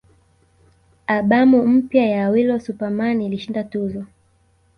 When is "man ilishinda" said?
2.91-3.63